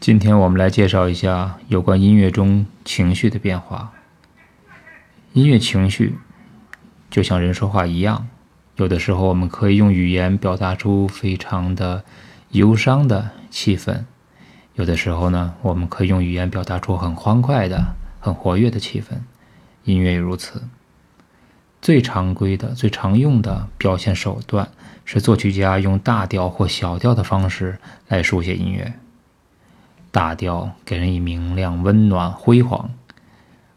[0.00, 3.92] 今天我们来介绍一下有关音乐中情绪的变化。
[5.32, 6.16] 音乐情绪
[7.10, 8.28] 就像人说话一样，
[8.76, 12.04] 有的时候我们可以用语言表达出非常的
[12.50, 14.04] 忧伤的气氛，
[14.74, 19.16] 有的时候呢，我们可以用语言表达出很欢快的、很活跃的气氛。
[19.84, 20.62] 音乐也如此。
[21.80, 24.68] 最常规的、最常用的表现手段
[25.04, 28.94] 是作曲家用大调或小调的方式来书写音乐。
[30.10, 32.90] 大调给人以明亮、温暖、辉煌，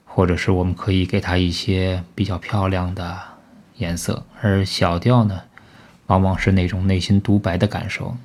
[0.06, 3.18] 或者是我们可以给它一些比较漂亮的
[3.78, 5.42] 颜色；而小调呢，
[6.08, 8.16] 往往是那种内心独白的感受，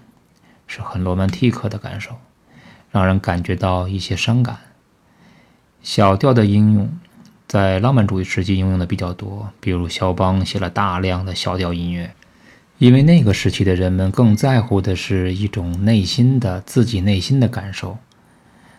[0.66, 2.16] 是很罗曼蒂克的感受，
[2.90, 4.58] 让人感觉到一些伤感。
[5.82, 6.90] 小调的应用。
[7.48, 12.12] 在浪漫主义时期应用的比较多，比如肖邦写了大量的小调音乐，
[12.78, 17.96] 因为那个时期的人们更在乎的是一种内心的自己内心的感受，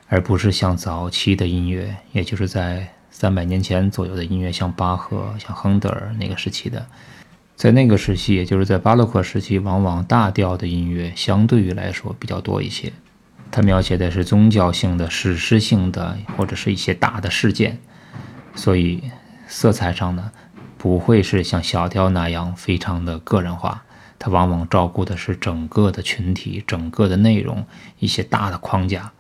[0.08, 6.86] 而不是像早期的音乐，也就是在三百年前左右的音乐，像巴赫、像亨德尔那个时期的，
[7.56, 12.94] 在那个时期，也就是在巴洛克时期，往往大调的音乐相对于来说比较多一些，
[13.50, 17.80] 它描写的是宗教性的、史诗性的，或者是一些大的事件。
[18.54, 19.02] 所以，
[19.48, 20.32] 色彩上呢，
[20.78, 23.84] 不会是像小调那样非常的个人化，
[24.20, 27.66] 它往往照顾的是整个的群体、整个的内容、
[28.00, 29.12] 一些大的框架。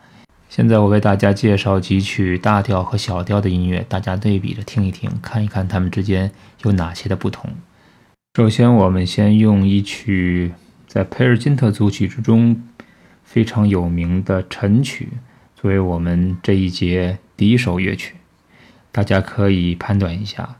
[0.49, 6.31] 现在我为大家介绍几曲大调和小调的音乐，大家对比着听一听，看一看它们之间
[6.63, 7.51] 有哪些的不同。
[8.35, 10.53] 首先，我们先用一曲
[10.87, 12.63] 在佩尔金特组曲之中
[13.23, 15.09] 非常有名的晨曲
[15.55, 18.15] 作为我们这一节第一首乐曲。
[18.91, 20.55] 大家可以判断一下，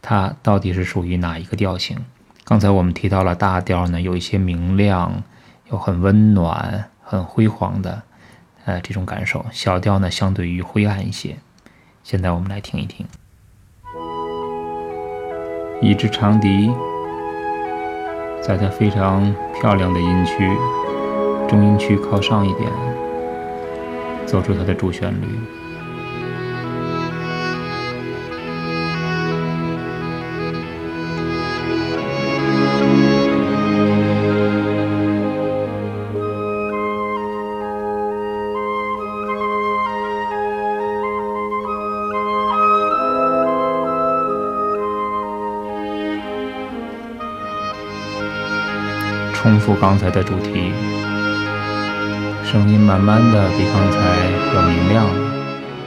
[0.00, 1.98] 它到底是属于哪一个调性。
[2.44, 5.22] 刚才我们提到了大调呢，有一些明亮，
[5.70, 8.02] 有很温暖、很辉煌的，
[8.66, 9.46] 呃，这种感受。
[9.50, 11.36] 小调呢，相对于灰暗一些。
[12.02, 13.06] 现在我们来听一听，
[15.80, 16.70] 一支长笛，
[18.42, 20.46] 在它非常漂亮的音区，
[21.48, 22.70] 中音区靠上一点，
[24.26, 25.26] 奏出它的主旋律。
[49.64, 50.72] 复刚才的主题，
[52.44, 53.98] 声音慢慢的比刚才
[54.54, 55.32] 要明亮了，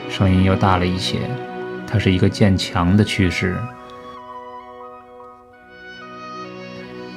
[0.09, 1.19] 声音又大了一些，
[1.85, 3.55] 它是一个渐强的趋势，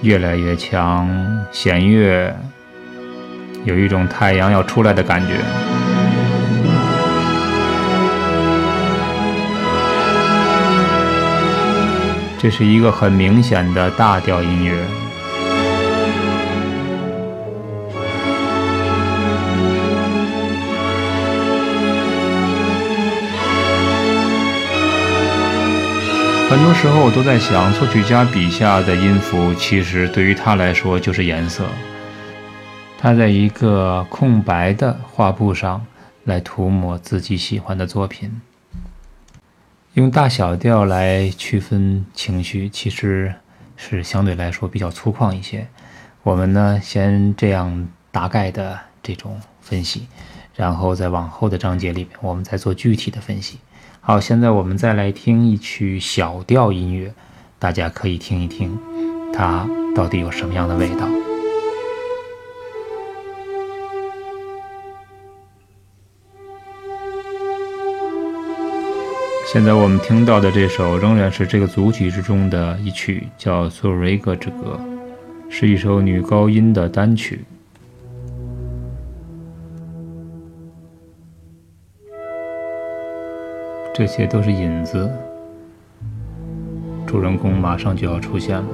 [0.03, 1.09] 越来越强，
[1.51, 2.39] 弦乐
[3.65, 5.37] 有一种太阳要出来的感觉，
[12.39, 15.00] 这是一个很明显的大调音乐。
[26.51, 31.65] 很多时候我都在想，作曲家笔下的音符，其实对于他来说就是颜色。
[32.99, 35.87] 他在一个空白的画布上
[36.25, 38.43] 来涂抹自己喜欢的作品。
[39.95, 43.33] 用大小调来区分情绪，其实
[43.77, 45.69] 是相对来说比较粗犷一些。
[46.25, 50.09] 我们呢，先这样大概的这种分析，
[50.57, 53.61] 然后在往后的章节里面，我们再做具体的分析。
[54.03, 57.13] 好，现在我们再来听一曲小调音乐，
[57.59, 58.77] 大家可以听一听，
[59.33, 61.07] 它到底有什么样的味道。
[69.53, 74.81] 现在我们听到的这首仍然是这个组曲之中的一曲，叫《索瑞格之歌》，
[75.51, 77.45] 是一首女高音的单曲。
[83.93, 85.11] 这些都是引子，
[87.07, 88.65] 主人公马上就要出现了。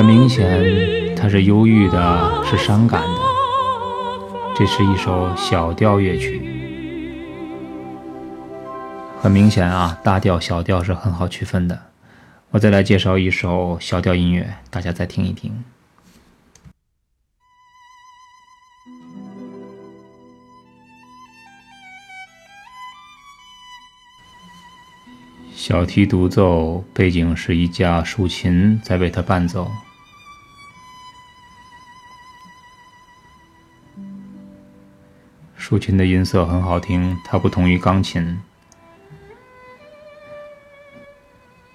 [0.00, 3.20] 很明显，它是忧郁的，是伤感的。
[4.56, 6.40] 这是一首小调乐曲，
[9.20, 11.78] 很明显啊，大调小调是很好区分的。
[12.48, 15.62] 我再来介绍一首小调音乐，大家再听一听。
[25.54, 29.70] 小提独奏，背景是一架竖琴在为它伴奏。
[35.70, 38.40] 竖琴的音色很好听，它不同于钢琴。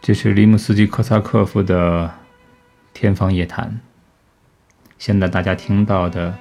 [0.02, 2.06] 这是利姆斯基科萨科夫的
[2.94, 3.70] 《天方夜谭》。
[4.98, 6.38] 现在大家听到的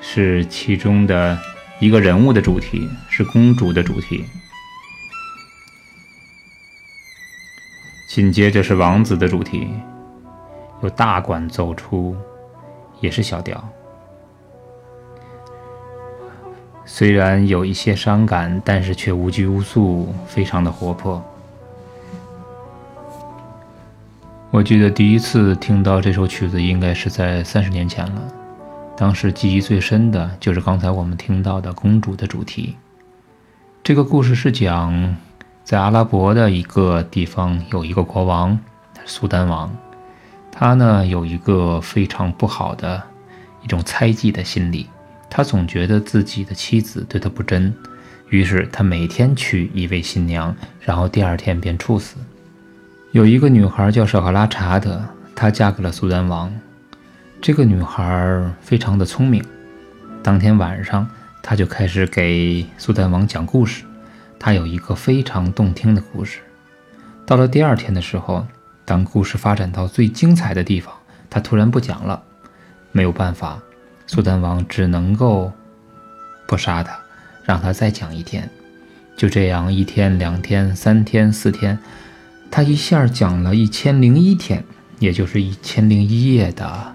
[0.00, 1.38] 是其中的
[1.78, 4.24] 一个人物的主题，是公主的主题。
[8.08, 9.68] 紧接着是王子的主题，
[10.82, 12.16] 有大管奏出，
[13.00, 13.64] 也是小调。
[16.88, 21.22] 虽然有一些伤感，但是却无拘无束，非常的活泼。
[24.52, 28.22] 我记得第一次听到这首曲子，应该是在三十年前了。
[28.96, 32.76] 当时记忆最深的就是刚才我们听到的公主的主题。
[33.82, 35.16] 这个故事是讲，
[35.64, 38.58] 在阿拉伯的一个地方有一个国王，
[39.04, 39.76] 苏丹王，
[40.52, 43.02] 他呢有一个非常不好的
[43.62, 44.88] 一种猜忌的心理。
[45.36, 47.70] 他总觉得自己的妻子对他不真，
[48.30, 52.16] 于是他每天娶一位新娘，然后第二天便处死。
[53.12, 55.04] 有一个女孩叫舍赫拉查德，
[55.34, 56.50] 她嫁给了苏丹王。
[57.42, 59.44] 这个女孩非常的聪明。
[60.22, 61.06] 当天晚上，
[61.42, 63.84] 她就开始给苏丹王讲故事。
[64.38, 66.38] 她有一个非常动听的故事。
[67.26, 68.46] 到了第二天的时候，
[68.86, 70.94] 当故事发展到最精彩的地方，
[71.28, 72.22] 她突然不讲了。
[72.90, 73.60] 没有办法。
[74.06, 75.52] 苏丹王只能够
[76.46, 76.96] 不杀他，
[77.44, 78.48] 让他再讲一天。
[79.16, 81.78] 就这样，一天、两天、三天、四天，
[82.50, 84.62] 他一下讲了一千零一天，
[84.98, 86.94] 也就是一千零一夜的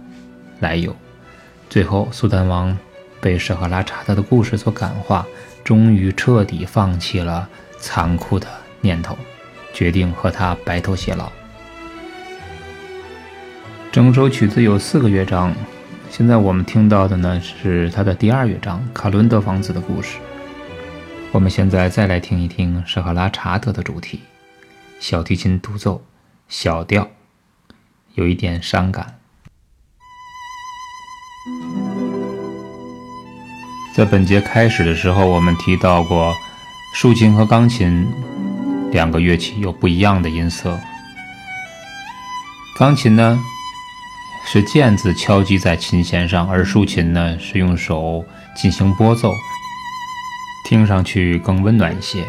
[0.60, 0.96] 来由。
[1.70, 2.78] 最后，苏丹王
[3.20, 5.26] 被舍赫拉查德的故事所感化，
[5.64, 7.50] 终于彻底放弃了
[7.80, 8.48] 残酷的
[8.80, 9.18] 念头，
[9.74, 11.32] 决定和他白头偕老。
[13.92, 15.54] 整首曲子有四个乐章。
[16.12, 20.18] 现在我们听到的呢是他的第二乐章《卡伦德王子的故事》。
[21.32, 24.20] 我们现在再来听一听舍赫拉查德的主题，
[25.00, 26.04] 小提琴独奏，
[26.50, 27.08] 小调，
[28.16, 29.20] 有一点伤感。
[33.96, 36.36] 在本节开始的时候，我们提到过，
[36.94, 38.06] 竖琴和钢琴
[38.92, 40.78] 两个乐器有不一样的音色。
[42.78, 43.40] 钢琴呢？
[44.46, 49.34] 是键子敲击在琴弦上，而竖琴呢是用手进行拨奏，
[50.66, 52.26] 听上去更温暖一些。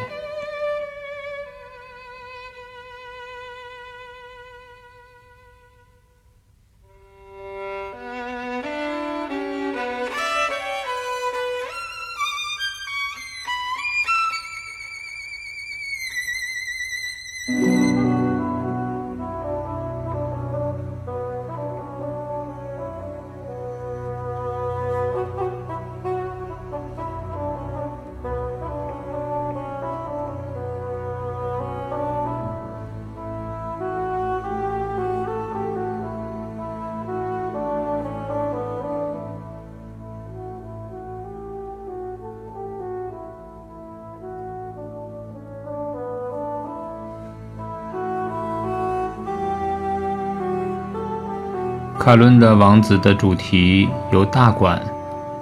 [52.02, 54.82] 卡伦的王子的主题由大管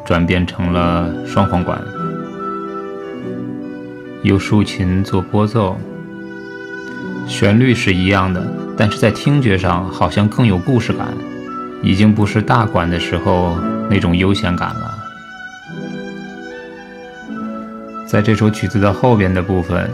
[0.04, 1.82] 转变成了双簧管，
[4.22, 5.78] 由竖琴做拨奏，
[7.26, 11.08] 旋律是一样的，但是在听觉上好像更有故事感，
[11.82, 14.98] 已经不是大管的时候那种悠闲感了。
[18.06, 19.88] 在这首曲子的后边的部分，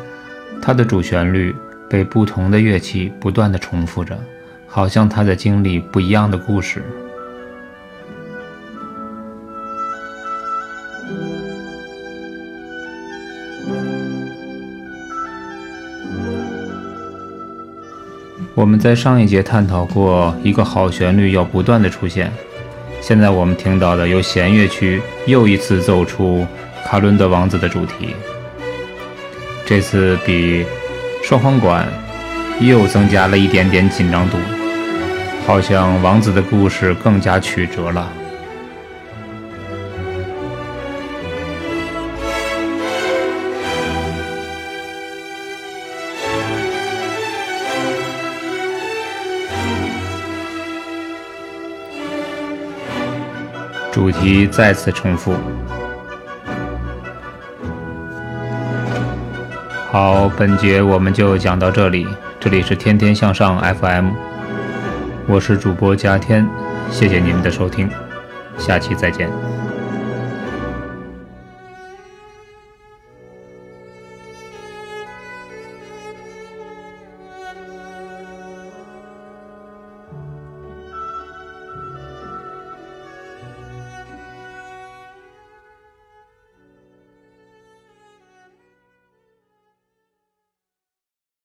[0.61, 1.55] 它的主旋律
[1.89, 4.19] 被不同的乐器不断的重复着。
[4.67, 6.83] 好像他在经历不一样的故事。
[18.55, 22.33] 我们在上一节探讨过，一个好旋律要不断的出现。
[23.03, 26.47] 现在我们听到的由弦乐区又一次奏出
[26.85, 28.17] 卡伦德王子的主题，
[29.67, 30.65] 这次比
[31.23, 31.87] 双簧管
[32.61, 34.39] 又增加了一点点紧张度。
[35.47, 38.12] 好像王子的故事更加曲折了。
[53.93, 55.35] 主题再次重复。
[59.91, 62.07] 好本节我们就讲到这里。
[62.38, 64.11] 这里是天天向上 fm
[65.28, 66.49] 我是主播佳天，
[66.88, 67.90] 谢谢你们的收听，
[68.59, 69.28] 下期再见。